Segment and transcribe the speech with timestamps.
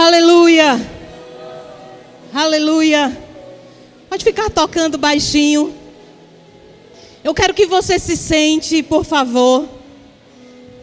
[0.00, 0.80] Aleluia.
[2.32, 3.20] Aleluia.
[4.08, 5.74] Pode ficar tocando baixinho.
[7.24, 9.68] Eu quero que você se sente, por favor.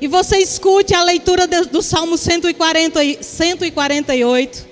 [0.02, 4.68] E você escute a leitura do Salmo 140, 148.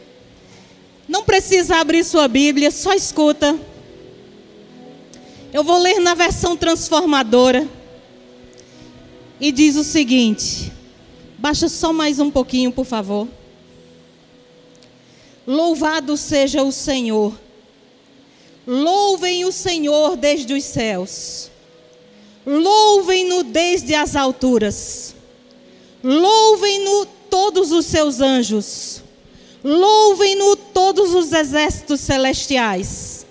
[1.07, 3.57] Não precisa abrir sua Bíblia, só escuta.
[5.53, 7.65] Eu vou ler na versão transformadora.
[9.39, 10.69] E diz o seguinte:
[11.37, 13.25] baixa só mais um pouquinho, por favor.
[15.45, 17.33] Louvado seja o Senhor.
[18.65, 21.51] Louvem o Senhor desde os céus.
[22.45, 25.15] Louvem-no desde as alturas.
[26.03, 29.01] Louvem-no todos os seus anjos.
[29.63, 33.25] Louvem-no todos os exércitos celestiais.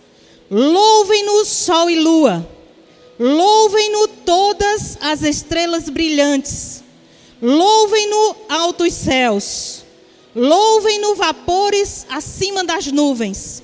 [0.50, 2.46] Louvem-no sol e lua.
[3.18, 6.82] Louvem-no todas as estrelas brilhantes.
[7.40, 9.81] Louvem-no altos céus.
[10.34, 13.62] Louvem-no vapores acima das nuvens.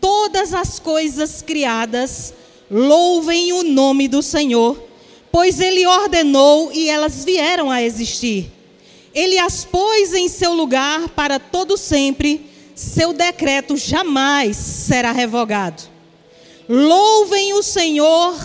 [0.00, 2.32] Todas as coisas criadas,
[2.70, 4.80] louvem o nome do Senhor,
[5.32, 8.52] pois ele ordenou e elas vieram a existir.
[9.12, 15.82] Ele as pôs em seu lugar para todo sempre, seu decreto jamais será revogado.
[16.68, 18.36] Louvem o Senhor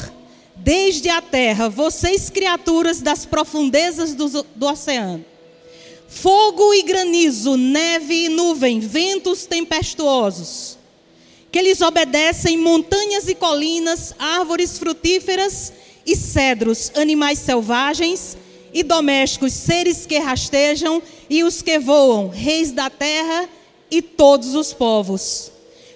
[0.55, 5.30] desde a terra, vocês criaturas das profundezas do, do oceano.
[6.14, 10.78] Fogo e granizo, neve e nuvem, ventos tempestuosos.
[11.50, 15.72] Que lhes obedecem montanhas e colinas, árvores frutíferas
[16.06, 18.38] e cedros, animais selvagens
[18.73, 23.48] e domésticos, seres que rastejam e os que voam, reis da terra
[23.89, 25.50] e todos os povos,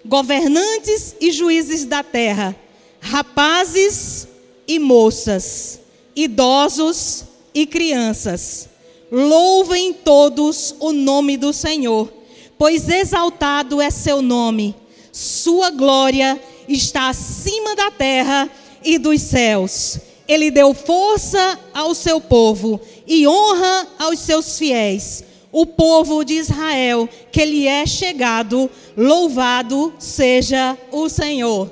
[0.05, 2.55] governantes e juízes da terra,
[3.01, 4.29] rapazes
[4.65, 5.81] e moças,
[6.15, 8.69] idosos e crianças
[9.11, 12.11] Louvem todos o nome do Senhor,
[12.57, 14.75] pois exaltado é seu nome.
[15.11, 18.49] Sua glória está acima da terra
[18.83, 19.99] e dos céus.
[20.27, 25.23] Ele deu força ao seu povo e honra aos seus fiéis.
[25.51, 31.71] O povo de Israel, que lhe é chegado, louvado seja o Senhor.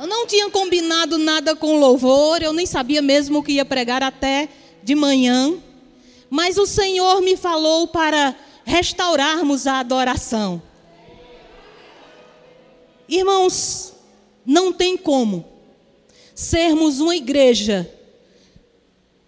[0.00, 4.02] Eu não tinha combinado nada com louvor, eu nem sabia mesmo o que ia pregar
[4.02, 4.48] até
[4.82, 5.54] de manhã,
[6.28, 10.62] mas o Senhor me falou para restaurarmos a adoração.
[13.08, 13.92] Irmãos,
[14.46, 15.44] não tem como
[16.34, 17.92] sermos uma igreja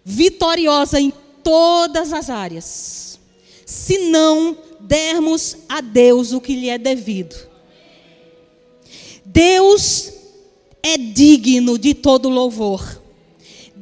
[0.03, 3.19] vitoriosa em todas as áreas,
[3.65, 7.35] se não dermos a Deus o que lhe é devido.
[9.25, 10.11] Deus
[10.81, 13.02] é digno de todo louvor.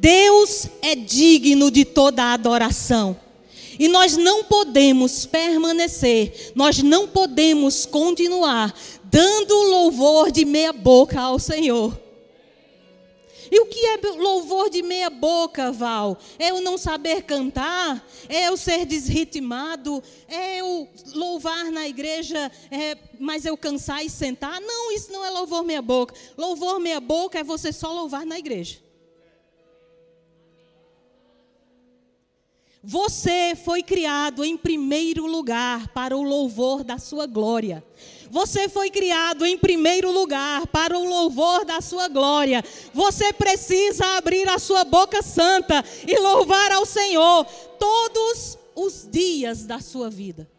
[0.02, 3.16] Deus é digno de toda a adoração.
[3.78, 8.74] E nós não podemos permanecer, nós não podemos continuar
[9.04, 11.96] dando louvor de meia boca ao Senhor.
[13.48, 16.18] E o que é louvor de meia boca, Val?
[16.36, 18.04] É eu não saber cantar?
[18.28, 20.02] É eu ser desritimado?
[20.26, 24.60] É eu louvar na igreja, é, mas eu cansar e sentar?
[24.60, 26.12] Não, isso não é louvor meia boca.
[26.36, 28.82] Louvor meia boca é você só louvar na igreja.
[32.84, 37.84] Você foi criado em primeiro lugar para o louvor da sua glória.
[38.28, 42.64] Você foi criado em primeiro lugar para o louvor da sua glória.
[42.92, 47.44] Você precisa abrir a sua boca santa e louvar ao Senhor
[47.78, 50.50] todos os dias da sua vida.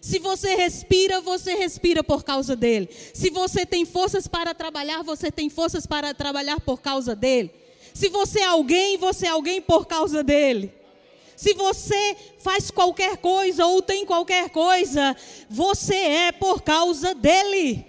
[0.00, 2.88] Se você respira, você respira por causa dele.
[3.12, 7.50] Se você tem forças para trabalhar, você tem forças para trabalhar por causa dele.
[7.92, 10.75] Se você é alguém, você é alguém por causa dele.
[11.36, 15.14] Se você faz qualquer coisa ou tem qualquer coisa,
[15.48, 17.84] você é por causa dele.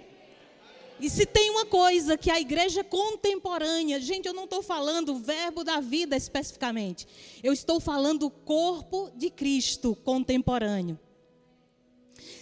[1.00, 5.18] E se tem uma coisa que a igreja contemporânea, gente, eu não estou falando o
[5.18, 7.06] verbo da vida especificamente,
[7.42, 10.98] eu estou falando o corpo de Cristo contemporâneo.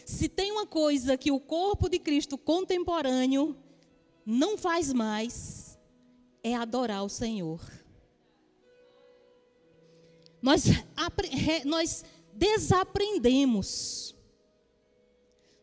[0.06, 3.56] Se tem uma coisa que o corpo de Cristo contemporâneo
[4.24, 5.78] não faz mais,
[6.42, 7.60] é adorar o Senhor.
[10.46, 10.62] Nós,
[11.64, 14.14] nós desaprendemos.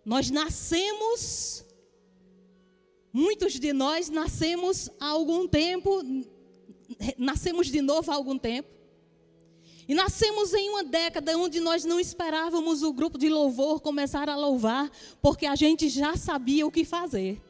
[0.03, 1.63] Nós nascemos,
[3.13, 6.01] muitos de nós nascemos há algum tempo,
[7.17, 8.67] nascemos de novo há algum tempo.
[9.87, 14.35] E nascemos em uma década onde nós não esperávamos o grupo de louvor começar a
[14.35, 14.91] louvar,
[15.21, 17.41] porque a gente já sabia o que fazer.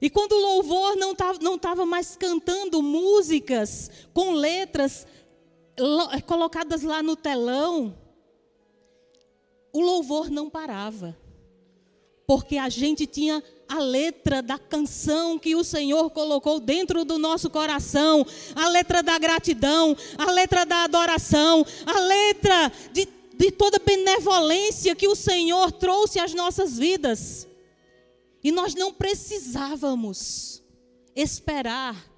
[0.00, 5.06] E quando o louvor não estava não tava mais cantando músicas com letras
[6.26, 7.96] colocadas lá no telão,
[9.72, 11.16] o louvor não parava.
[12.26, 17.50] Porque a gente tinha a letra da canção que o Senhor colocou dentro do nosso
[17.50, 18.24] coração,
[18.54, 25.08] a letra da gratidão, a letra da adoração, a letra de, de toda benevolência que
[25.08, 27.46] o Senhor trouxe às nossas vidas.
[28.44, 30.62] E nós não precisávamos
[31.16, 32.12] esperar.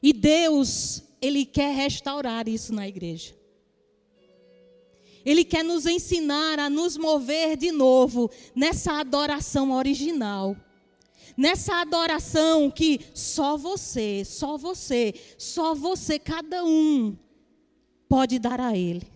[0.00, 3.34] E Deus, Ele quer restaurar isso na igreja.
[5.24, 10.56] Ele quer nos ensinar a nos mover de novo nessa adoração original.
[11.36, 17.18] Nessa adoração que só você, só você, só você, cada um
[18.08, 19.06] pode dar a Ele.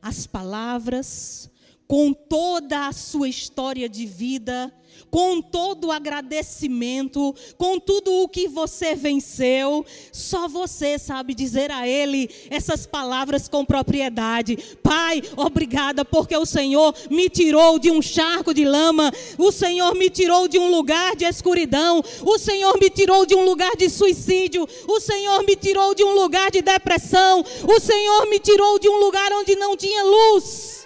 [0.00, 1.50] As palavras,
[1.86, 4.72] com toda a sua história de vida,
[5.10, 11.86] com todo o agradecimento, com tudo o que você venceu, só você sabe dizer a
[11.86, 14.56] Ele essas palavras com propriedade.
[14.82, 20.10] Pai, obrigada, porque o Senhor me tirou de um charco de lama, o Senhor me
[20.10, 24.66] tirou de um lugar de escuridão, o Senhor me tirou de um lugar de suicídio,
[24.88, 28.98] o Senhor me tirou de um lugar de depressão, o Senhor me tirou de um
[28.98, 30.85] lugar onde não tinha luz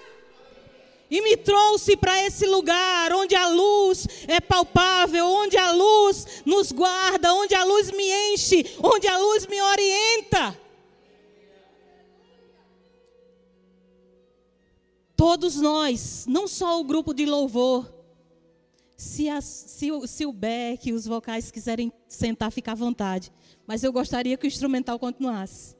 [1.11, 6.71] e me trouxe para esse lugar onde a luz é palpável, onde a luz nos
[6.71, 10.59] guarda, onde a luz me enche, onde a luz me orienta.
[15.17, 17.93] Todos nós, não só o grupo de louvor,
[18.97, 23.33] se, as, se, se o Beck e os vocais quiserem sentar, fica à vontade.
[23.67, 25.80] Mas eu gostaria que o instrumental continuasse.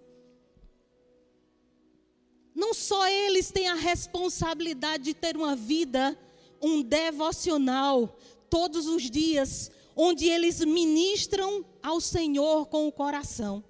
[2.61, 6.15] Não só eles têm a responsabilidade de ter uma vida,
[6.61, 8.15] um devocional,
[8.51, 13.65] todos os dias, onde eles ministram ao Senhor com o coração.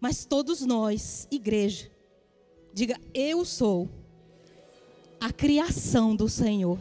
[0.00, 1.90] Mas todos nós, igreja,
[2.72, 3.88] diga: Eu sou
[5.20, 6.78] a criação do Senhor.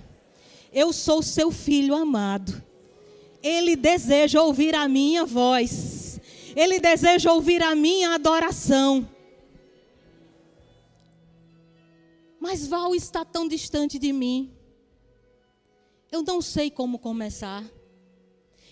[0.72, 2.64] Eu sou seu filho amado.
[3.42, 6.22] Ele deseja ouvir a minha voz.
[6.56, 9.17] Ele deseja ouvir a minha adoração.
[12.40, 14.52] Mas Val está tão distante de mim.
[16.12, 17.64] Eu não sei como começar.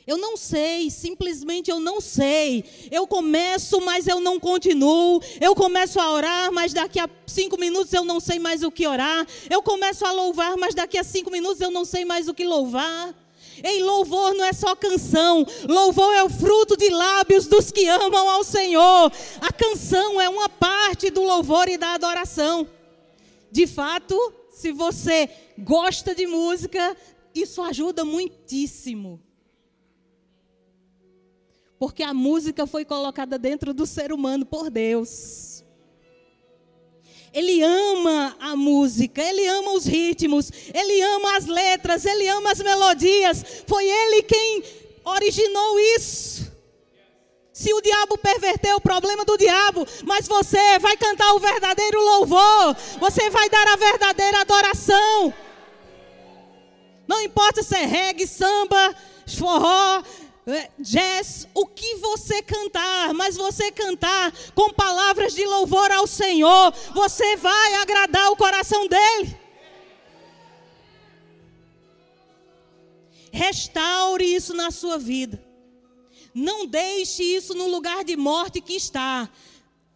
[0.08, 2.64] Eu não sei, simplesmente eu não sei.
[2.92, 5.20] Eu começo, mas eu não continuo.
[5.42, 8.86] Eu começo a orar, mas daqui a cinco minutos eu não sei mais o que
[8.86, 9.26] orar.
[9.50, 12.46] Eu começo a louvar, mas daqui a cinco minutos eu não sei mais o que
[12.46, 13.16] louvar.
[13.64, 18.30] Ei, louvor não é só canção, louvor é o fruto de lábios dos que amam
[18.30, 19.12] ao Senhor.
[19.42, 22.68] A canção é uma parte do louvor e da adoração.
[23.56, 26.94] De fato, se você gosta de música,
[27.34, 29.18] isso ajuda muitíssimo.
[31.80, 35.63] Porque a música foi colocada dentro do ser humano por Deus.
[37.31, 42.60] Ele ama a música, ele ama os ritmos, ele ama as letras, ele ama as
[42.60, 43.42] melodias.
[43.66, 44.63] Foi ele quem
[45.06, 46.44] originou isso.
[47.56, 52.75] Se o diabo perverter o problema do diabo, mas você vai cantar o verdadeiro louvor,
[53.00, 55.34] você vai dar a verdadeira adoração.
[57.07, 58.94] Não importa se é reggae, samba,
[59.38, 60.04] forró,
[60.48, 66.74] é, jazz, o que você cantar, mas você cantar com palavras de louvor ao Senhor,
[66.94, 69.40] você vai agradar o coração dele.
[73.31, 75.44] Restaure isso na sua vida.
[76.35, 79.30] Não deixe isso no lugar de morte que está.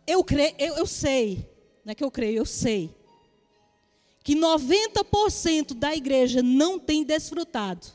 [0.07, 1.45] Eu, creio, eu, eu sei,
[1.83, 2.95] não é que eu creio, eu sei.
[4.23, 7.87] Que 90% da igreja não tem desfrutado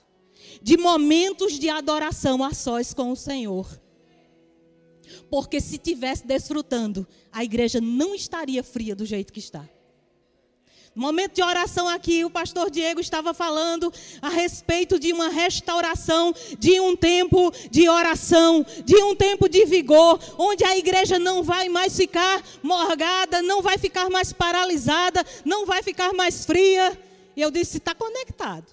[0.60, 3.80] de momentos de adoração a sós com o Senhor.
[5.30, 9.66] Porque se tivesse desfrutando, a igreja não estaria fria do jeito que está.
[10.94, 16.78] Momento de oração aqui, o pastor Diego estava falando a respeito de uma restauração, de
[16.78, 21.96] um tempo de oração, de um tempo de vigor, onde a igreja não vai mais
[21.96, 26.96] ficar morgada, não vai ficar mais paralisada, não vai ficar mais fria.
[27.36, 28.70] E eu disse: está conectado.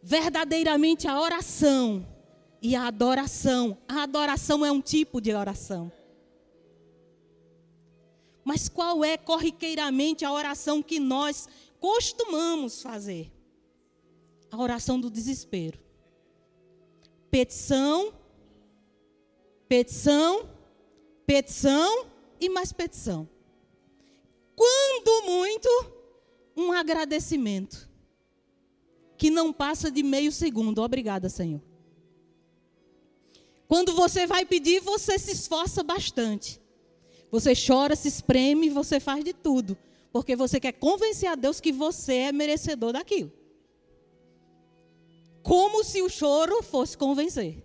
[0.00, 2.06] Verdadeiramente a oração
[2.62, 3.76] e a adoração.
[3.88, 5.97] A adoração é um tipo de oração.
[8.48, 11.46] Mas qual é corriqueiramente a oração que nós
[11.78, 13.30] costumamos fazer?
[14.50, 15.78] A oração do desespero.
[17.30, 18.10] Petição,
[19.68, 20.48] petição,
[21.26, 22.06] petição
[22.40, 23.28] e mais petição.
[24.56, 25.68] Quando muito,
[26.56, 27.86] um agradecimento
[29.18, 30.80] que não passa de meio segundo.
[30.80, 31.60] Obrigada, Senhor.
[33.66, 36.58] Quando você vai pedir, você se esforça bastante.
[37.30, 39.76] Você chora, se espreme, você faz de tudo.
[40.12, 43.32] Porque você quer convencer a Deus que você é merecedor daquilo.
[45.42, 47.64] Como se o choro fosse convencer.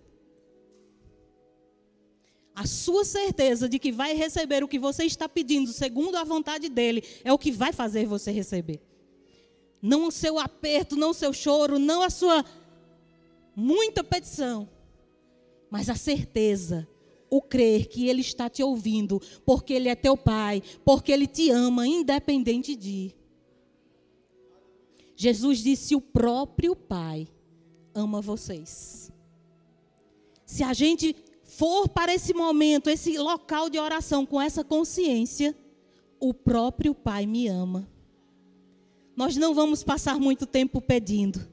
[2.54, 6.68] A sua certeza de que vai receber o que você está pedindo, segundo a vontade
[6.68, 8.80] dele, é o que vai fazer você receber.
[9.82, 12.44] Não o seu aperto, não o seu choro, não a sua
[13.56, 14.68] muita petição,
[15.68, 16.88] mas a certeza,
[17.36, 21.50] o crer que ele está te ouvindo, porque ele é teu pai, porque ele te
[21.50, 23.12] ama, independente de.
[25.16, 27.26] Jesus disse: o próprio pai
[27.94, 29.12] ama vocês.
[30.46, 35.56] Se a gente for para esse momento, esse local de oração com essa consciência,
[36.20, 37.88] o próprio Pai me ama.
[39.16, 41.48] Nós não vamos passar muito tempo pedindo.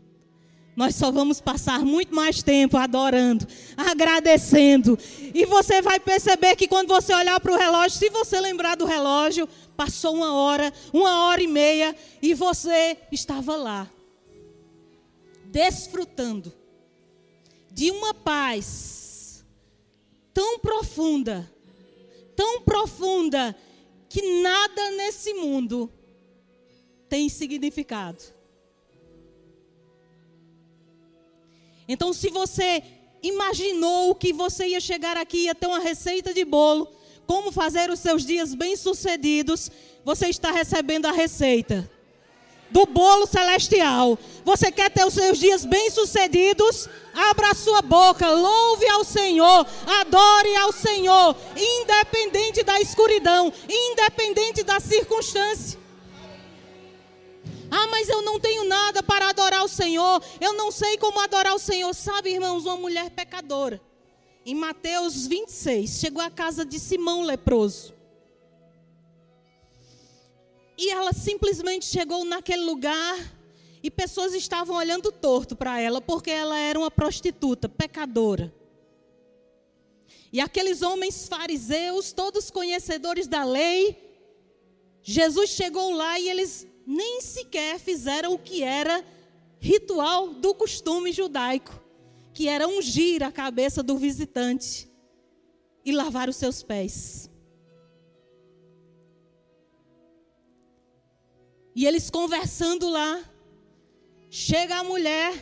[0.82, 3.48] Nós só vamos passar muito mais tempo adorando,
[3.78, 4.98] agradecendo.
[5.32, 8.86] E você vai perceber que quando você olhar para o relógio, se você lembrar do
[8.86, 9.48] relógio,
[9.78, 13.88] passou uma hora, uma hora e meia, e você estava lá,
[15.52, 16.52] desfrutando
[17.72, 19.46] de uma paz
[20.34, 21.48] tão profunda,
[22.36, 23.56] tão profunda,
[24.10, 25.94] que nada nesse mundo
[27.08, 28.41] tem significado.
[31.92, 32.82] Então, se você
[33.22, 36.88] imaginou que você ia chegar aqui ia ter uma receita de bolo,
[37.28, 39.70] como fazer os seus dias bem-sucedidos,
[40.06, 41.90] você está recebendo a receita
[42.70, 44.18] do bolo celestial.
[44.46, 46.88] Você quer ter os seus dias bem-sucedidos?
[47.14, 49.68] Abra a sua boca, louve ao Senhor,
[50.00, 55.81] adore ao Senhor, independente da escuridão, independente da circunstância.
[57.74, 61.56] Ah, mas eu não tenho nada para adorar o Senhor, eu não sei como adorar
[61.56, 61.94] o Senhor.
[61.96, 63.82] Sabe, irmãos, uma mulher pecadora,
[64.46, 67.94] em Mateus 26, chegou à casa de Simão leproso.
[70.78, 73.16] E ela simplesmente chegou naquele lugar
[73.82, 78.54] e pessoas estavam olhando torto para ela porque ela era uma prostituta, pecadora.
[80.34, 83.98] E aqueles homens fariseus, todos conhecedores da lei,
[85.04, 89.04] Jesus chegou lá e eles nem sequer fizeram o que era
[89.60, 91.80] ritual do costume judaico,
[92.34, 94.90] que era ungir a cabeça do visitante
[95.86, 97.30] e lavar os seus pés.
[101.76, 103.24] E eles conversando lá.
[104.30, 105.34] Chega a mulher,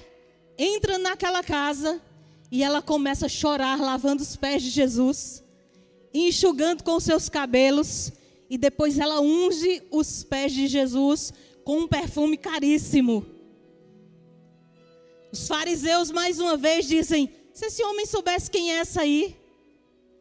[0.57, 2.01] entra naquela casa
[2.51, 5.43] e ela começa a chorar, lavando os pés de Jesus,
[6.11, 8.11] enxugando com seus cabelos.
[8.49, 11.31] E depois ela unge os pés de Jesus
[11.63, 13.25] com um perfume caríssimo.
[15.31, 19.35] Os fariseus, mais uma vez, dizem: se esse homem soubesse quem é essa aí,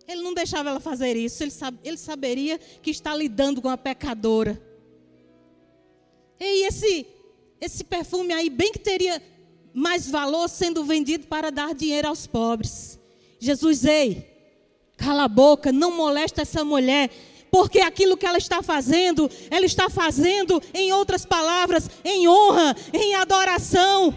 [0.07, 1.53] ele não deixava ela fazer isso, ele,
[1.85, 4.61] ele saberia que está lidando com a pecadora.
[6.41, 7.07] E esse,
[7.61, 9.23] esse perfume aí, bem que teria
[9.73, 12.99] mais valor sendo vendido para dar dinheiro aos pobres.
[13.39, 14.27] Jesus, ei,
[14.97, 17.11] cala a boca, não molesta essa mulher,
[17.51, 23.15] porque aquilo que ela está fazendo, ela está fazendo, em outras palavras, em honra, em
[23.15, 24.15] adoração.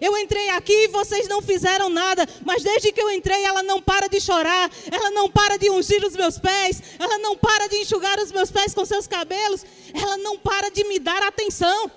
[0.00, 3.80] Eu entrei aqui e vocês não fizeram nada, mas desde que eu entrei, ela não
[3.80, 7.76] para de chorar, ela não para de ungir os meus pés, ela não para de
[7.76, 11.90] enxugar os meus pés com seus cabelos, ela não para de me dar atenção.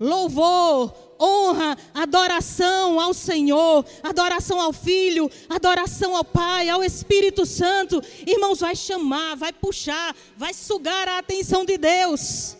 [0.00, 8.02] Louvor, honra, adoração ao Senhor, adoração ao Filho, adoração ao Pai, ao Espírito Santo.
[8.26, 12.56] Irmãos, vai chamar, vai puxar, vai sugar a atenção de Deus.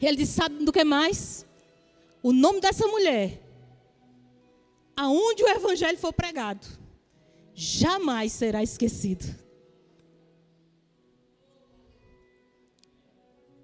[0.00, 1.46] Ele disse: sabe do que mais?
[2.22, 3.40] o nome dessa mulher,
[4.96, 6.66] aonde o evangelho for pregado,
[7.54, 9.24] jamais será esquecido.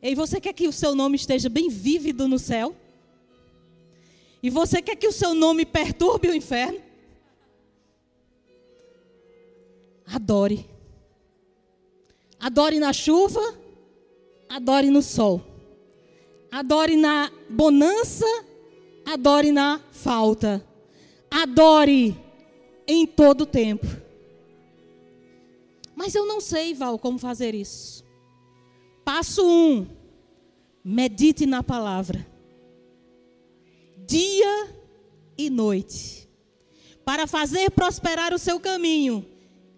[0.01, 2.77] E você quer que o seu nome esteja bem vívido no céu?
[4.45, 6.79] E você quer que o seu nome perturbe o inferno?
[10.07, 10.69] Adore.
[12.39, 13.41] Adore na chuva,
[14.47, 15.41] adore no sol.
[16.53, 18.27] Adore na bonança,
[19.07, 20.63] adore na falta.
[21.31, 22.15] Adore
[22.87, 23.87] em todo tempo.
[25.97, 28.05] Mas eu não sei, Val, como fazer isso.
[29.07, 29.87] Passo um:
[30.85, 32.34] medite na palavra,
[34.15, 34.77] dia
[35.37, 36.29] e noite,
[37.05, 39.27] para fazer prosperar o seu caminho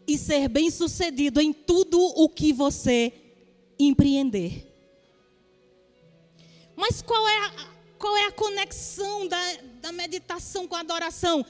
[0.07, 3.13] e ser bem-sucedido em tudo o que você
[3.79, 4.67] empreender.
[6.77, 11.45] Mas qual é a, qual é a conexão da, da meditação com a adoração?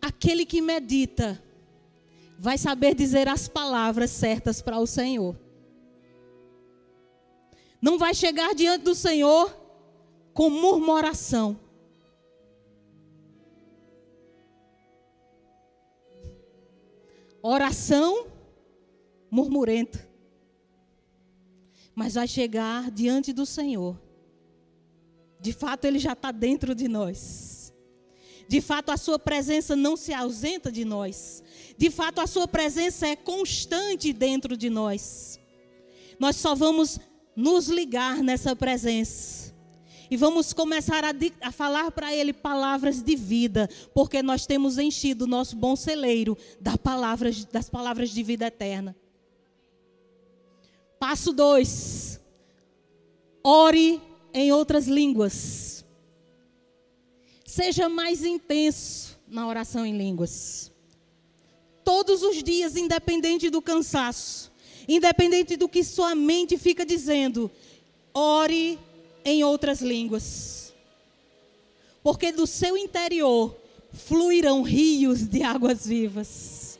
[0.00, 1.42] aquele que medita
[2.38, 5.36] vai saber dizer as palavras certas para o Senhor.
[7.80, 9.54] Não vai chegar diante do Senhor
[10.32, 11.58] com murmuração.
[17.42, 18.26] Oração
[19.30, 20.08] murmurenta.
[21.94, 24.00] Mas vai chegar diante do Senhor.
[25.40, 27.72] De fato, Ele já está dentro de nós.
[28.48, 31.42] De fato, a Sua presença não se ausenta de nós.
[31.76, 35.38] De fato, a Sua presença é constante dentro de nós.
[36.18, 36.98] Nós só vamos
[37.36, 39.54] nos ligar nessa presença.
[40.10, 41.12] E vamos começar a,
[41.42, 46.36] a falar para Ele palavras de vida, porque nós temos enchido o nosso bom celeiro
[46.60, 48.96] das palavras, das palavras de vida eterna.
[50.98, 52.20] Passo 2.
[53.44, 54.00] Ore
[54.32, 55.84] em outras línguas.
[57.44, 60.72] Seja mais intenso na oração em línguas.
[61.84, 64.52] Todos os dias, independente do cansaço.
[64.88, 67.50] Independente do que sua mente fica dizendo,
[68.14, 68.78] ore
[69.24, 70.72] em outras línguas.
[72.02, 73.56] Porque do seu interior
[73.92, 76.78] fluirão rios de águas vivas.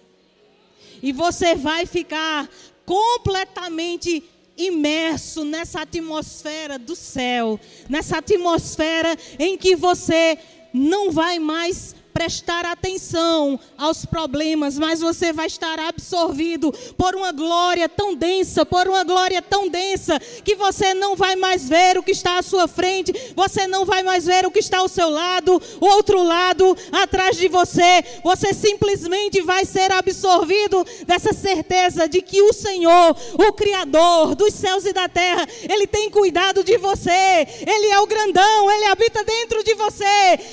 [1.02, 2.48] E você vai ficar
[2.84, 4.24] completamente
[4.56, 10.38] imerso nessa atmosfera do céu, nessa atmosfera em que você
[10.72, 17.88] não vai mais prestar atenção aos problemas, mas você vai estar absorvido por uma glória
[17.88, 22.10] tão densa, por uma glória tão densa, que você não vai mais ver o que
[22.10, 25.62] está à sua frente, você não vai mais ver o que está ao seu lado,
[25.80, 28.04] o outro lado, atrás de você.
[28.24, 34.84] Você simplesmente vai ser absorvido dessa certeza de que o Senhor, o Criador dos céus
[34.86, 37.46] e da terra, Ele tem cuidado de você.
[37.64, 40.04] Ele é o grandão, Ele habita dentro de você.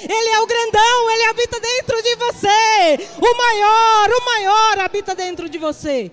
[0.08, 3.10] Ele é o grandão, Ele habita habita dentro de você.
[3.18, 6.12] O maior, o maior habita dentro de você.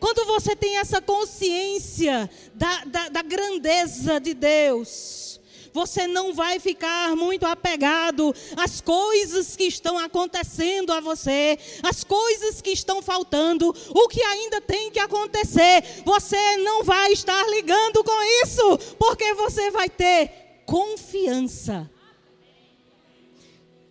[0.00, 5.40] Quando você tem essa consciência da, da, da grandeza de Deus,
[5.72, 12.60] você não vai ficar muito apegado às coisas que estão acontecendo a você, às coisas
[12.60, 15.82] que estão faltando, o que ainda tem que acontecer.
[16.04, 21.90] Você não vai estar ligando com isso, porque você vai ter confiança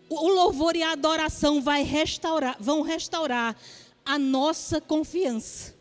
[0.09, 3.55] o louvor e a adoração vai restaurar, vão restaurar
[4.05, 5.75] a nossa confiança.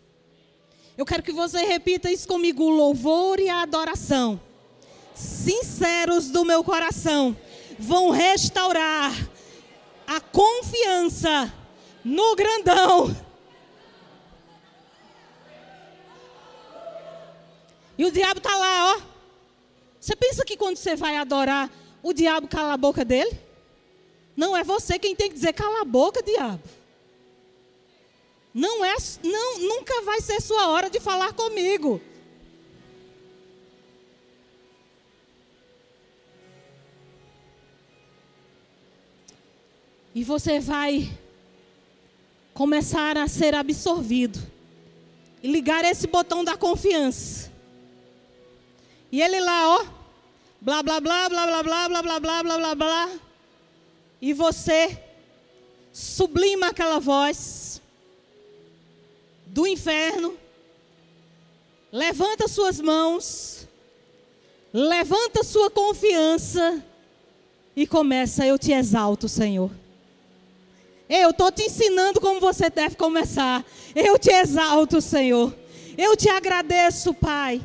[0.97, 4.41] Eu quero que você repita isso comigo: o louvor e a adoração,
[5.15, 7.37] sinceros do meu coração,
[7.79, 9.13] vão restaurar
[10.07, 11.53] a confiança
[12.05, 13.17] no grandão.
[17.99, 19.03] E o diabo está lá, ó.
[19.99, 21.71] Você pensa que quando você vai adorar,
[22.03, 23.46] o diabo cala a boca dele?
[24.37, 26.63] Não é você quem tem que dizer cala a boca, diabo.
[28.53, 32.01] Não é, não, nunca vai ser sua hora de falar comigo.
[40.15, 41.11] E você vai
[42.55, 44.39] começar a ser absorvido
[45.43, 47.53] e ligar esse botão da confiança.
[49.13, 49.87] E ele lá, ó,
[50.61, 53.26] blá blá blá blá blá blá blá blá blá blá blá blá
[54.21, 54.99] e você
[55.93, 57.81] sublima aquela voz
[59.47, 60.37] do inferno,
[61.93, 63.67] levanta suas mãos,
[64.73, 66.83] levanta sua confiança
[67.75, 69.71] e começa: Eu te exalto, Senhor.
[71.09, 73.65] Eu estou te ensinando como você deve começar.
[73.95, 75.55] Eu te exalto, Senhor.
[75.97, 77.63] Eu te agradeço, Pai.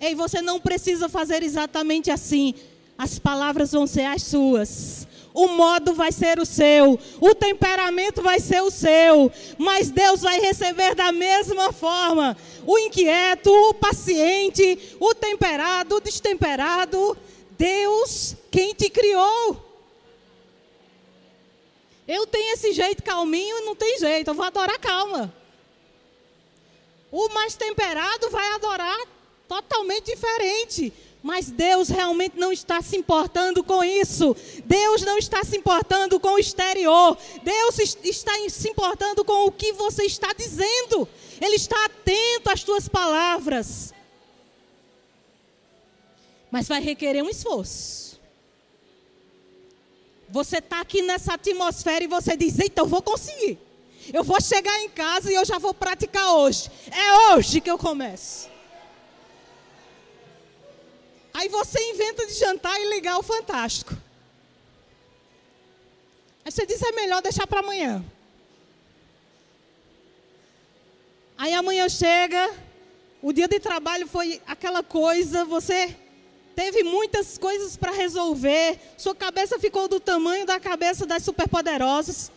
[0.00, 2.54] E você não precisa fazer exatamente assim.
[2.96, 5.06] As palavras vão ser as suas
[5.36, 10.40] o modo vai ser o seu, o temperamento vai ser o seu, mas Deus vai
[10.40, 12.34] receber da mesma forma
[12.66, 17.16] o inquieto, o paciente, o temperado, o destemperado.
[17.50, 19.62] Deus, quem te criou.
[22.08, 25.32] Eu tenho esse jeito calminho, não tem jeito, eu vou adorar calma.
[27.12, 28.98] O mais temperado vai adorar
[29.46, 30.92] totalmente diferente.
[31.26, 34.36] Mas Deus realmente não está se importando com isso.
[34.64, 37.18] Deus não está se importando com o exterior.
[37.42, 41.08] Deus está se importando com o que você está dizendo.
[41.40, 43.92] Ele está atento às tuas palavras.
[46.48, 48.20] Mas vai requerer um esforço.
[50.28, 53.58] Você está aqui nessa atmosfera e você diz: Eita, eu vou conseguir.
[54.14, 56.70] Eu vou chegar em casa e eu já vou praticar hoje.
[56.92, 58.54] É hoje que eu começo.
[61.36, 63.94] Aí você inventa de jantar e ligar o Fantástico.
[66.42, 68.02] Aí você diz, é melhor deixar para amanhã.
[71.36, 72.50] Aí amanhã chega,
[73.20, 75.94] o dia de trabalho foi aquela coisa, você
[76.54, 82.32] teve muitas coisas para resolver, sua cabeça ficou do tamanho da cabeça das superpoderosas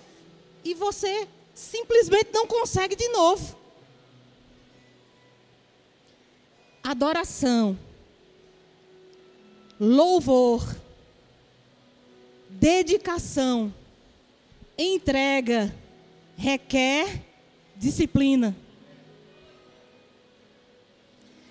[0.61, 3.57] e você simplesmente não consegue de novo.
[6.83, 7.79] Adoração,
[9.79, 10.75] louvor,
[12.49, 13.73] dedicação,
[14.77, 15.73] entrega,
[16.35, 17.23] requer
[17.77, 18.55] disciplina.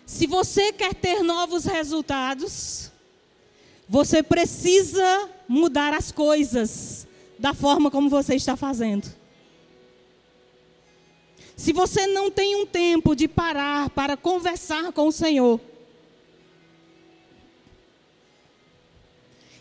[0.04, 2.90] Se você quer ter novos resultados,
[3.88, 7.06] você precisa mudar as coisas
[7.38, 9.06] da forma como você está fazendo.
[11.56, 15.60] Se você não tem um tempo de parar para conversar com o Senhor,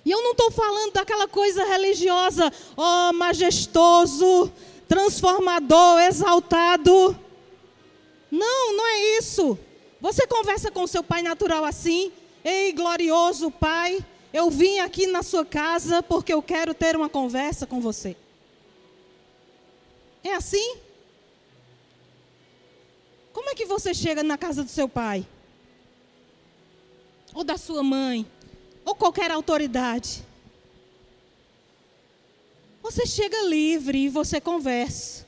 [0.08, 4.50] E eu não estou falando daquela coisa religiosa, ó, oh, majestoso,
[4.88, 7.20] transformador, exaltado.
[8.32, 9.60] Não, não é isso.
[10.00, 12.10] Você conversa com seu pai natural assim?
[12.42, 14.00] Ei, glorioso pai,
[14.32, 18.16] eu vim aqui na sua casa porque eu quero ter uma conversa com você.
[20.24, 20.78] É assim?
[23.34, 25.28] Como é que você chega na casa do seu pai?
[27.34, 28.26] Ou da sua mãe?
[28.88, 30.24] Ou qualquer autoridade?
[32.82, 35.28] Você chega livre e você conversa.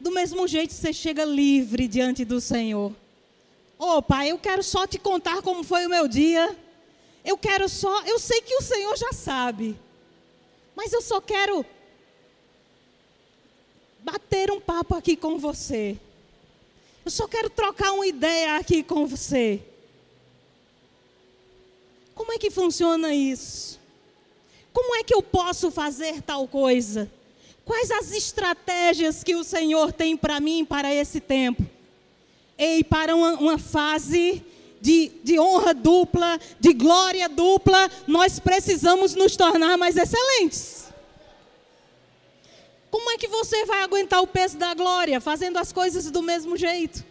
[0.00, 2.90] Do mesmo jeito você chega livre diante do Senhor.
[3.78, 6.56] Ô oh, pai, eu quero só te contar como foi o meu dia.
[7.22, 9.78] Eu quero só, eu sei que o Senhor já sabe.
[10.74, 11.66] Mas eu só quero
[13.98, 15.98] bater um papo aqui com você.
[17.04, 19.62] Eu só quero trocar uma ideia aqui com você.
[22.36, 23.80] É que funciona isso?
[24.70, 27.10] Como é que eu posso fazer tal coisa?
[27.64, 31.64] Quais as estratégias que o Senhor tem para mim para esse tempo?
[32.58, 34.44] Ei, para uma, uma fase
[34.82, 40.88] de, de honra dupla, de glória dupla, nós precisamos nos tornar mais excelentes.
[42.90, 46.54] Como é que você vai aguentar o peso da glória fazendo as coisas do mesmo
[46.54, 47.02] jeito?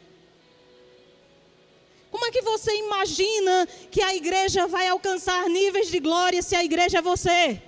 [2.15, 6.63] Como é que você imagina que a igreja vai alcançar níveis de glória se a
[6.63, 7.61] igreja é você?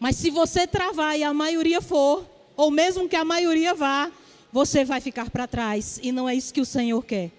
[0.00, 4.10] Mas se você travar e a maioria for, ou mesmo que a maioria vá,
[4.52, 6.00] você vai ficar para trás.
[6.02, 7.30] E não é isso que o Senhor quer.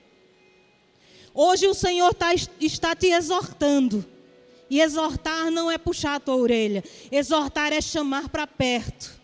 [1.33, 4.05] Hoje o Senhor tá, está te exortando.
[4.69, 6.81] E exortar não é puxar a tua orelha.
[7.11, 9.16] Exortar é chamar para perto.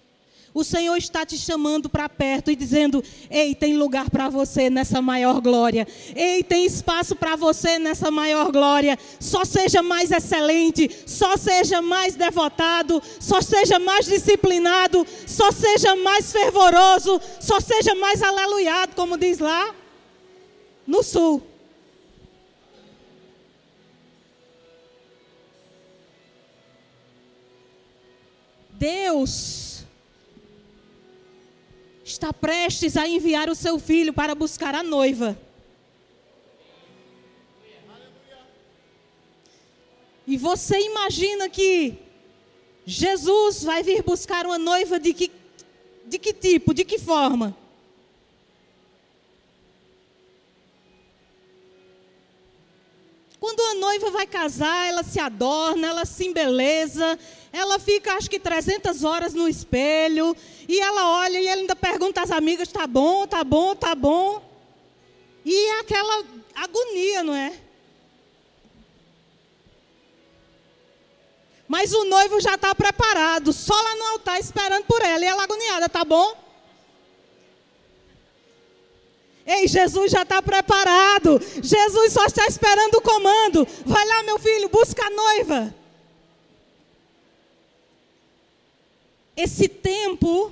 [0.54, 5.02] O Senhor está te chamando para perto e dizendo: Ei, tem lugar para você nessa
[5.02, 5.88] maior glória.
[6.16, 8.98] Ei, tem espaço para você nessa maior glória.
[9.20, 16.32] Só seja mais excelente, só seja mais devotado, só seja mais disciplinado, só seja mais
[16.32, 19.74] fervoroso, só seja mais aleluiado, como diz lá
[20.86, 21.42] no sul.
[28.70, 29.73] Deus
[32.14, 35.38] está prestes a enviar o seu filho para buscar a noiva.
[40.26, 41.98] E você imagina que
[42.86, 45.32] Jesus vai vir buscar uma noiva de que,
[46.06, 47.58] de que tipo, de que forma?
[53.40, 57.20] Quando a noiva vai casar, ela se adorna, ela se embeleza,
[57.54, 60.36] ela fica acho que 300 horas no espelho,
[60.68, 64.42] e ela olha e ela ainda pergunta às amigas: tá bom, tá bom, tá bom.
[65.46, 67.54] E é aquela agonia, não é?
[71.68, 75.24] Mas o noivo já está preparado, só lá no altar esperando por ela.
[75.24, 76.36] E ela agoniada, tá bom?
[79.46, 81.40] Ei, Jesus já está preparado.
[81.62, 83.68] Jesus só está esperando o comando.
[83.86, 85.83] Vai lá, meu filho, busca a noiva.
[89.36, 90.52] Esse tempo,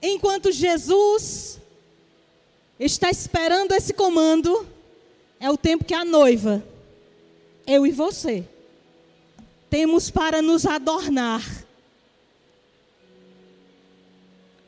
[0.00, 1.58] enquanto Jesus
[2.78, 4.66] está esperando esse comando,
[5.40, 6.64] é o tempo que a noiva,
[7.66, 8.44] eu e você,
[9.68, 11.42] temos para nos adornar.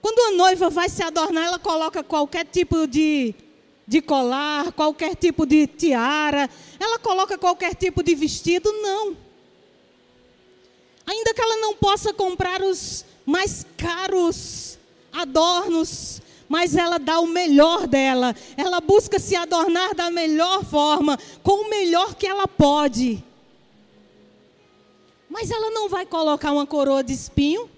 [0.02, 3.34] Quando a noiva vai se adornar, ela coloca qualquer tipo de,
[3.86, 8.72] de colar, qualquer tipo de tiara, ela coloca qualquer tipo de vestido?
[8.72, 9.16] Não.
[11.06, 14.76] Ainda que ela não possa comprar os mais caros
[15.12, 18.34] adornos, mas ela dá o melhor dela.
[18.56, 23.22] Ela busca se adornar da melhor forma, com o melhor que ela pode.
[25.28, 27.70] Mas ela não vai colocar uma coroa de espinho?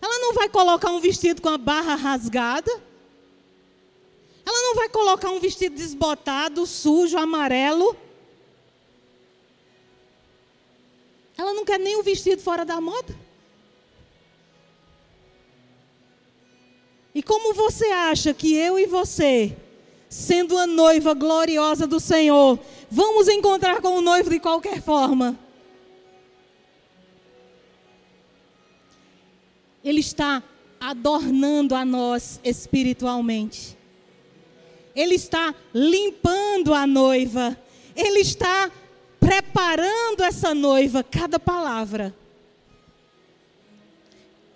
[0.00, 2.70] Ela não vai colocar um vestido com a barra rasgada?
[4.46, 7.94] Ela não vai colocar um vestido desbotado, sujo, amarelo?
[11.36, 13.14] Ela não quer nem um vestido fora da moda?
[17.14, 19.56] E como você acha que eu e você,
[20.08, 22.58] sendo a noiva gloriosa do Senhor,
[22.90, 25.38] vamos encontrar com o noivo de qualquer forma?
[29.84, 30.42] Ele está
[30.80, 33.76] adornando a nós espiritualmente.
[34.94, 37.56] Ele está limpando a noiva.
[37.94, 38.70] Ele está
[39.24, 42.14] preparando essa noiva, cada palavra,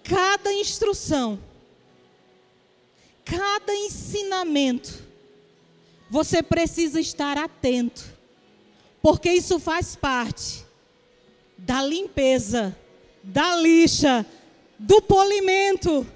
[0.02, 1.38] cada instrução
[3.28, 5.02] cada ensinamento,
[6.08, 8.02] você precisa estar atento,
[9.02, 10.64] porque isso faz parte
[11.58, 12.74] da limpeza,
[13.22, 14.24] da lixa,
[14.78, 16.06] do polimento.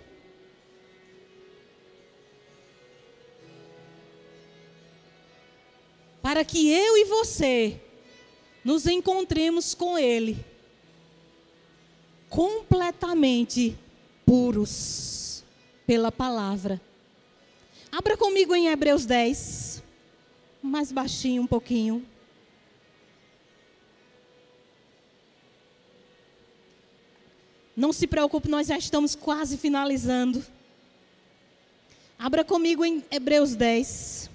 [6.23, 7.79] Para que eu e você
[8.65, 10.45] nos encontremos com Ele
[12.33, 13.77] completamente
[14.25, 15.45] puros
[15.87, 16.81] pela palavra.
[17.91, 19.83] Abra comigo em Hebreus 10.
[20.63, 22.07] Mais baixinho um pouquinho.
[27.77, 30.43] Não se preocupe, nós já estamos quase finalizando.
[32.19, 34.31] Abra comigo em Hebreus 10.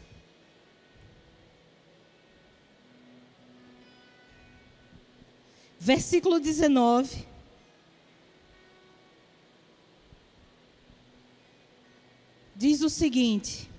[5.88, 7.26] Versículo 19.
[12.54, 13.69] diz o seguinte: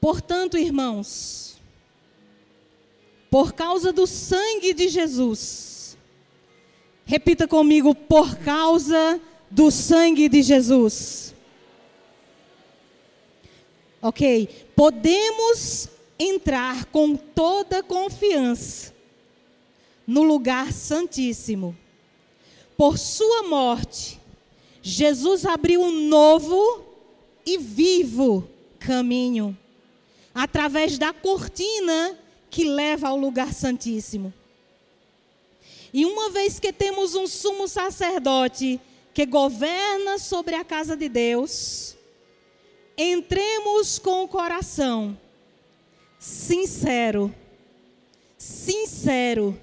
[0.00, 1.56] Portanto, irmãos,
[3.28, 5.98] por causa do sangue de Jesus,
[7.04, 11.34] repita comigo, por causa do sangue de Jesus.
[14.00, 18.96] Ok, podemos entrar com toda confiança
[20.08, 21.76] no lugar santíssimo,
[22.78, 24.18] por Sua morte
[24.80, 26.82] Jesus abriu um novo
[27.44, 29.56] e vivo caminho
[30.34, 32.18] através da cortina
[32.48, 34.32] que leva ao lugar santíssimo.
[35.92, 38.80] E uma vez que temos um sumo sacerdote
[39.12, 41.94] que governa sobre a casa de Deus,
[42.96, 45.18] entremos com o coração
[46.18, 47.34] sincero,
[48.38, 49.58] sincero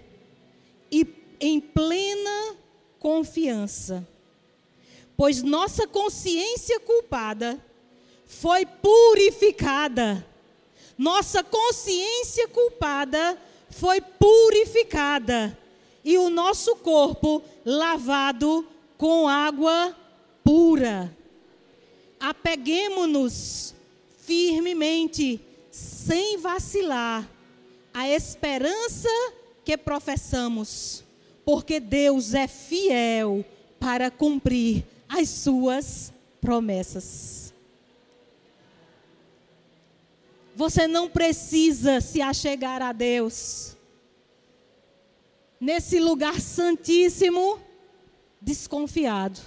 [1.40, 2.56] em plena
[3.00, 4.08] confiança
[5.18, 7.60] pois nossa consciência culpada
[8.26, 10.26] foi purificada.
[10.98, 13.38] Nossa consciência culpada
[13.70, 15.58] foi purificada
[16.04, 18.66] e o nosso corpo lavado
[18.98, 19.96] com água
[20.44, 21.16] pura.
[22.20, 23.76] Apeguemos-nos
[24.20, 27.30] firmemente, sem vacilar,
[27.94, 29.10] à esperança
[29.64, 31.05] que professamos,
[31.46, 33.46] porque Deus é fiel
[33.80, 37.54] para cumprir as suas promessas.
[40.56, 43.76] Você não precisa se achegar a Deus
[45.60, 47.60] nesse lugar santíssimo
[48.42, 49.40] desconfiado.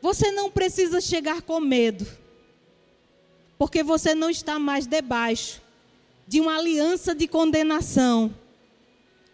[0.00, 2.06] Você não precisa chegar com medo,
[3.58, 5.60] porque você não está mais debaixo
[6.26, 8.34] de uma aliança de condenação,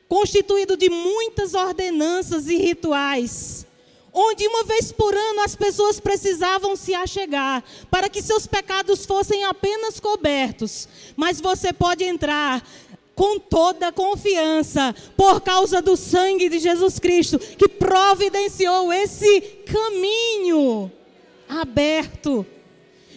[0.08, 3.66] constituído de muitas ordenanças e rituais
[4.14, 9.42] onde uma vez por ano as pessoas precisavam se achegar para que seus pecados fossem
[9.42, 10.88] apenas cobertos.
[11.16, 12.64] Mas você pode entrar
[13.14, 20.90] com toda confiança, por causa do sangue de Jesus Cristo, que providenciou esse caminho
[21.48, 22.44] aberto.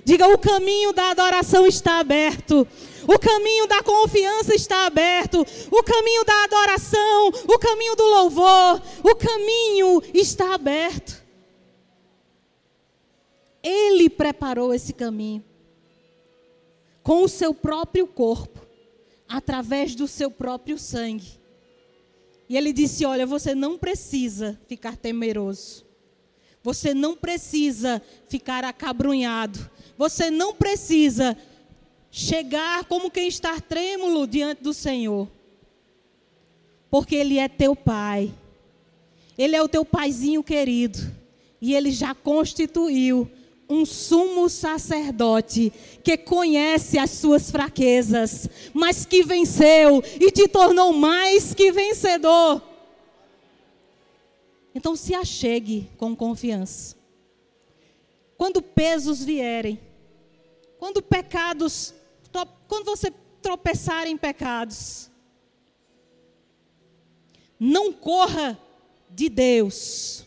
[0.03, 2.67] Diga: o caminho da adoração está aberto.
[3.07, 5.45] O caminho da confiança está aberto.
[5.71, 11.25] O caminho da adoração, o caminho do louvor, o caminho está aberto.
[13.63, 15.43] Ele preparou esse caminho
[17.01, 18.59] com o seu próprio corpo,
[19.29, 21.39] através do seu próprio sangue.
[22.49, 25.85] E ele disse: Olha, você não precisa ficar temeroso.
[26.61, 29.69] Você não precisa ficar acabrunhado.
[29.97, 31.37] Você não precisa
[32.11, 35.27] chegar como quem está trêmulo diante do Senhor.
[36.89, 38.33] Porque Ele é teu Pai.
[39.37, 40.99] Ele é o teu paizinho querido.
[41.61, 43.29] E Ele já constituiu
[43.69, 45.71] um sumo sacerdote
[46.03, 52.61] que conhece as suas fraquezas, mas que venceu e te tornou mais que vencedor.
[54.73, 56.95] Então se achegue com confiança.
[58.37, 59.79] Quando pesos vierem,
[60.79, 61.93] quando pecados,
[62.67, 63.11] quando você
[63.41, 65.09] tropeçar em pecados,
[67.59, 68.59] não corra
[69.09, 70.25] de Deus,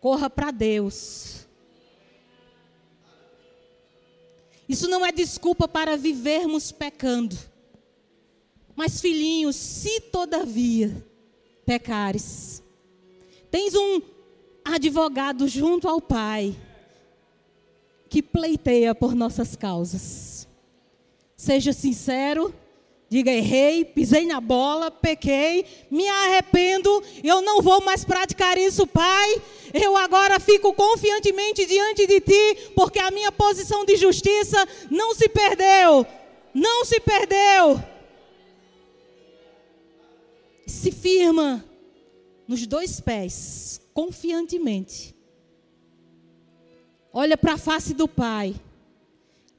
[0.00, 1.46] corra para Deus.
[4.68, 7.36] Isso não é desculpa para vivermos pecando.
[8.76, 11.04] Mas, filhinhos, se todavia
[11.64, 12.62] pecares,
[13.50, 14.00] tens um
[14.64, 16.54] advogado junto ao Pai
[18.08, 20.48] que pleiteia por nossas causas.
[21.36, 22.54] Seja sincero,
[23.08, 29.42] diga: errei, pisei na bola, pequei, me arrependo, eu não vou mais praticar isso, Pai.
[29.72, 35.28] Eu agora fico confiantemente diante de Ti, porque a minha posição de justiça não se
[35.28, 36.06] perdeu.
[36.54, 37.82] Não se perdeu.
[40.66, 41.64] Se firma
[42.46, 45.17] nos dois pés, confiantemente.
[47.12, 48.54] Olha para a face do Pai.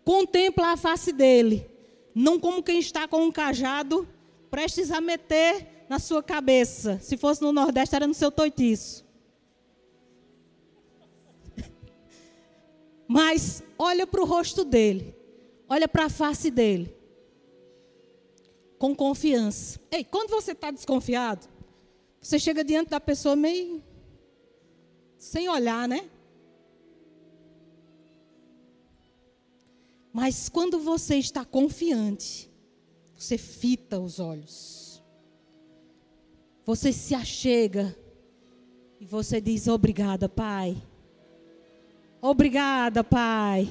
[0.03, 1.69] Contempla a face dele.
[2.13, 4.07] Não como quem está com um cajado
[4.49, 6.99] prestes a meter na sua cabeça.
[6.99, 9.05] Se fosse no Nordeste, era no seu toitiço.
[13.07, 15.15] Mas olha para o rosto dele.
[15.67, 16.95] Olha para a face dele.
[18.77, 19.79] Com confiança.
[19.91, 21.47] Ei, quando você está desconfiado,
[22.21, 23.83] você chega diante da pessoa meio
[25.17, 26.09] sem olhar, né?
[30.11, 32.49] Mas quando você está confiante,
[33.17, 35.03] você fita os olhos.
[36.65, 37.95] Você se achega
[38.99, 40.77] e você diz: Obrigada, Pai.
[42.21, 43.69] Obrigada, Pai.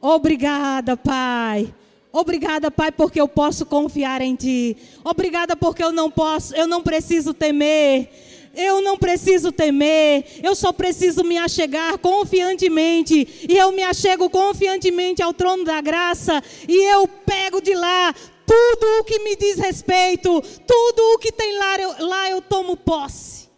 [0.00, 1.74] Obrigada, Pai.
[2.12, 4.76] Obrigada, Pai, porque eu posso confiar em Ti.
[5.02, 8.10] Obrigada porque eu não posso, eu não preciso temer.
[8.54, 13.46] Eu não preciso temer, eu só preciso me achegar confiantemente.
[13.48, 16.42] E eu me achego confiantemente ao trono da graça.
[16.68, 18.14] E eu pego de lá
[18.46, 22.76] tudo o que me diz respeito, tudo o que tem lá eu, lá eu tomo
[22.76, 23.48] posse.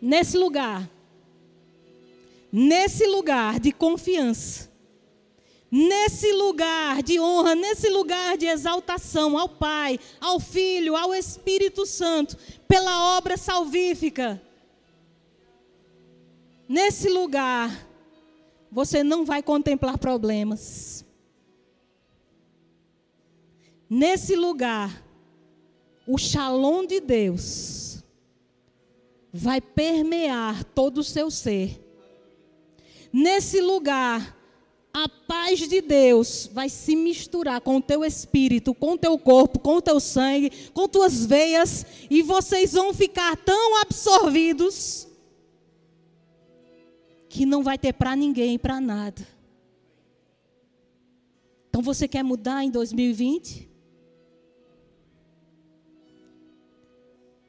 [0.00, 0.90] Nesse lugar,
[2.50, 4.71] nesse lugar de confiança,
[5.74, 12.36] nesse lugar de honra, nesse lugar de exaltação ao Pai, ao Filho, ao Espírito Santo,
[12.68, 14.40] pela obra salvífica.
[16.68, 17.88] Nesse lugar,
[18.70, 21.06] você não vai contemplar problemas.
[23.88, 25.02] Nesse lugar,
[26.06, 28.04] o shalom de Deus
[29.32, 31.80] vai permear todo o seu ser.
[33.10, 34.41] Nesse lugar,
[34.94, 39.58] a paz de Deus vai se misturar com o teu espírito, com o teu corpo,
[39.58, 45.08] com o teu sangue, com tuas veias, e vocês vão ficar tão absorvidos
[47.28, 49.26] que não vai ter para ninguém, para nada.
[51.70, 53.70] Então você quer mudar em 2020?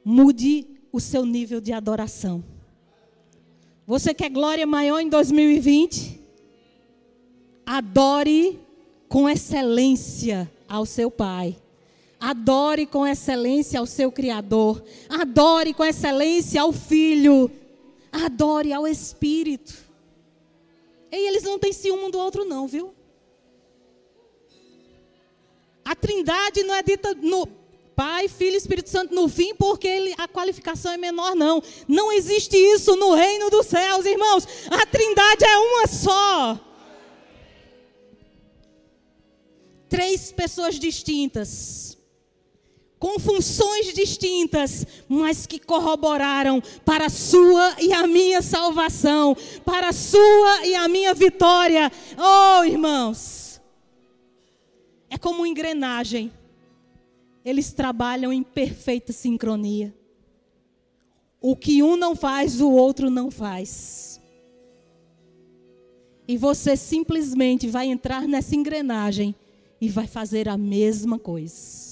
[0.02, 2.42] Mude o seu nível de adoração.
[3.86, 6.23] Você quer glória maior em 2020?
[7.66, 8.60] Adore
[9.08, 11.56] com excelência ao seu Pai.
[12.20, 14.82] Adore com excelência ao seu Criador.
[15.08, 17.50] Adore com excelência ao Filho.
[18.10, 19.74] Adore ao Espírito.
[21.12, 22.94] E eles não têm ciúme um do outro, não, viu?
[25.84, 27.46] A trindade não é dita no
[27.94, 31.62] Pai, Filho e Espírito Santo no fim, porque ele, a qualificação é menor, não.
[31.86, 34.48] Não existe isso no reino dos céus, irmãos.
[34.70, 36.60] A trindade é uma só.
[39.94, 41.96] Três pessoas distintas,
[42.98, 49.92] com funções distintas, mas que corroboraram para a sua e a minha salvação, para a
[49.92, 51.92] sua e a minha vitória.
[52.18, 53.60] Oh, irmãos,
[55.08, 56.32] é como engrenagem,
[57.44, 59.94] eles trabalham em perfeita sincronia.
[61.40, 64.20] O que um não faz, o outro não faz.
[66.26, 69.36] E você simplesmente vai entrar nessa engrenagem
[69.84, 71.84] e vai fazer a mesma coisa.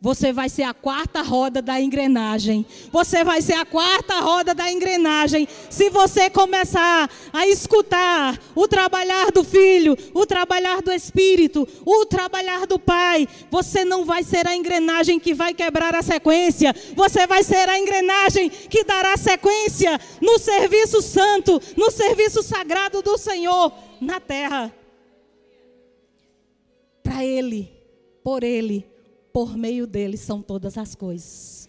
[0.00, 2.64] Você vai ser a quarta roda da engrenagem.
[2.90, 5.46] Você vai ser a quarta roda da engrenagem.
[5.68, 12.66] Se você começar a escutar o trabalhar do Filho, o trabalhar do Espírito, o trabalhar
[12.66, 16.74] do Pai, você não vai ser a engrenagem que vai quebrar a sequência.
[16.96, 23.18] Você vai ser a engrenagem que dará sequência no serviço santo, no serviço sagrado do
[23.18, 24.79] Senhor na terra.
[27.10, 27.68] Para Ele,
[28.22, 28.86] por Ele
[29.32, 31.68] por meio dele são todas as coisas.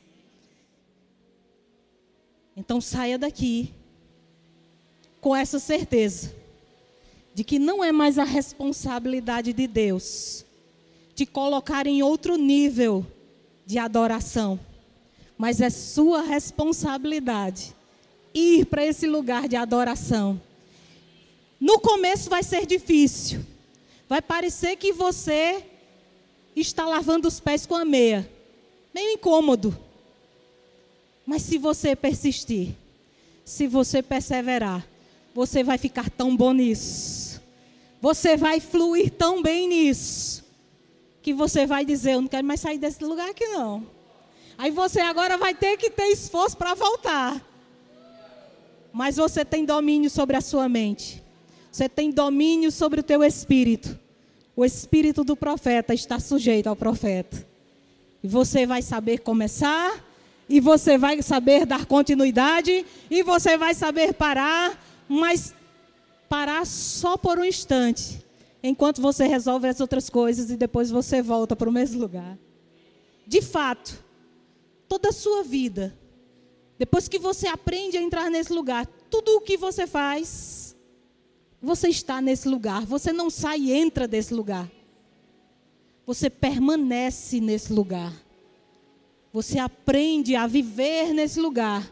[2.56, 3.74] Então saia daqui
[5.20, 6.36] com essa certeza
[7.34, 10.46] de que não é mais a responsabilidade de Deus
[11.16, 13.04] te colocar em outro nível
[13.66, 14.60] de adoração,
[15.38, 17.76] mas é sua responsabilidade
[18.32, 20.40] ir para esse lugar de adoração.
[21.60, 23.46] No começo vai ser difícil,
[24.12, 25.64] vai parecer que você
[26.54, 28.30] está lavando os pés com a meia.
[28.94, 29.74] Meio incômodo.
[31.26, 32.76] Mas se você persistir,
[33.46, 34.86] se você perseverar,
[35.34, 37.42] você vai ficar tão bom nisso.
[38.02, 40.44] Você vai fluir tão bem nisso.
[41.22, 43.88] Que você vai dizer: Eu não quero mais sair desse lugar aqui, não.
[44.58, 47.42] Aí você agora vai ter que ter esforço para voltar.
[48.92, 51.21] Mas você tem domínio sobre a sua mente.
[51.72, 53.98] Você tem domínio sobre o teu espírito.
[54.56, 57.48] O espírito do profeta está sujeito ao profeta.
[58.22, 60.06] E você vai saber começar,
[60.50, 65.54] e você vai saber dar continuidade, e você vai saber parar, mas
[66.28, 68.24] parar só por um instante,
[68.62, 72.38] enquanto você resolve as outras coisas e depois você volta para o mesmo lugar.
[73.26, 74.04] De fato,
[74.88, 75.98] toda a sua vida,
[76.78, 80.71] depois que você aprende a entrar nesse lugar, tudo o que você faz
[81.62, 82.86] você está nesse lugar.
[82.86, 84.70] Você não sai e entra desse lugar.
[86.06, 88.12] Você permanece nesse lugar.
[89.32, 91.90] Você aprende a viver nesse lugar.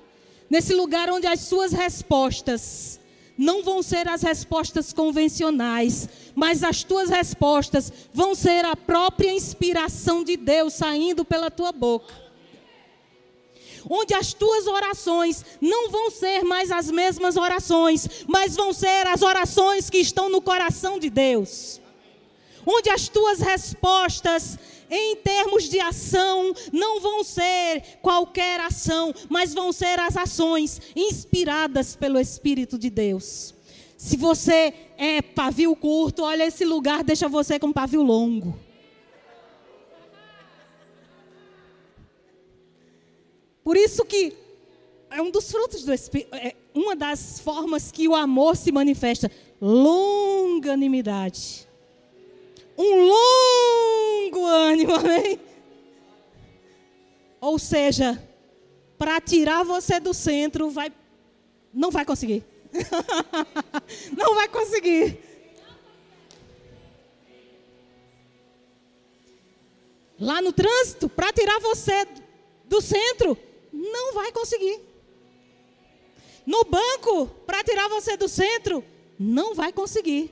[0.50, 3.00] Nesse lugar onde as suas respostas
[3.38, 10.24] não vão ser as respostas convencionais, mas as tuas respostas vão ser a própria inspiração
[10.24, 12.29] de Deus saindo pela tua boca
[13.88, 19.22] onde as tuas orações não vão ser mais as mesmas orações, mas vão ser as
[19.22, 21.80] orações que estão no coração de Deus.
[22.66, 24.58] Onde as tuas respostas
[24.90, 31.96] em termos de ação, não vão ser qualquer ação, mas vão ser as ações inspiradas
[31.96, 33.54] pelo Espírito de Deus.
[33.96, 38.58] Se você é pavio curto, olha esse lugar, deixa você com pavio longo.
[43.70, 44.36] Por isso que
[45.12, 49.30] é um dos frutos do Espírito, é uma das formas que o amor se manifesta,
[49.62, 51.70] longanimidade.
[52.76, 55.40] Um longo ânimo, amém?
[57.40, 58.20] Ou seja,
[58.98, 60.92] para tirar você do centro, vai
[61.72, 62.44] não vai conseguir.
[64.18, 65.20] não vai conseguir.
[70.20, 72.08] Lá no trânsito, para tirar você
[72.66, 73.38] do centro,
[73.72, 74.80] não vai conseguir.
[76.46, 78.84] No banco, para tirar você do centro,
[79.20, 80.32] não vai conseguir.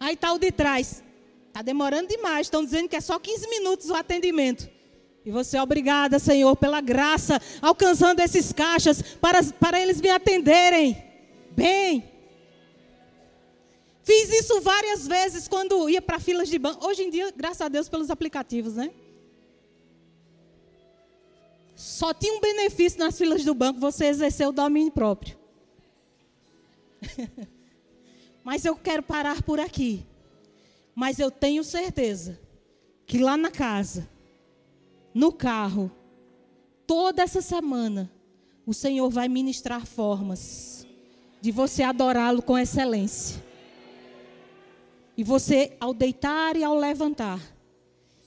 [0.00, 1.02] Aí está o de trás.
[1.48, 2.46] Está demorando demais.
[2.46, 4.68] Estão dizendo que é só 15 minutos o atendimento.
[5.24, 11.02] E você obrigada, Senhor, pela graça, alcançando esses caixas para, para eles me atenderem.
[11.50, 12.04] Bem.
[14.04, 16.86] Fiz isso várias vezes quando ia para filas de banco.
[16.86, 18.92] Hoje em dia, graças a Deus, pelos aplicativos, né?
[21.76, 25.36] Só tinha um benefício nas filas do banco, você exercer o domínio próprio.
[28.42, 30.06] Mas eu quero parar por aqui.
[30.94, 32.40] Mas eu tenho certeza
[33.06, 34.08] que lá na casa,
[35.12, 35.90] no carro,
[36.86, 38.10] toda essa semana,
[38.64, 40.86] o Senhor vai ministrar formas
[41.42, 43.44] de você adorá-lo com excelência.
[45.14, 47.40] E você, ao deitar e ao levantar,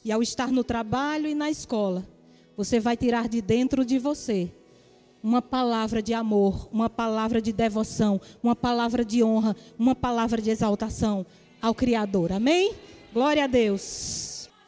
[0.05, 2.07] e ao estar no trabalho e na escola,
[2.59, 4.51] você vai tirar de dentro de você
[5.23, 10.49] uma palavra de amor, uma palavra de devoção, uma palavra de honra, uma palavra de
[10.49, 11.25] exaltação
[11.61, 12.33] ao Criador.
[12.33, 12.73] Amém?
[13.13, 14.28] Glória a Deus.